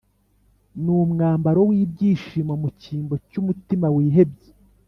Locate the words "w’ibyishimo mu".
1.69-2.69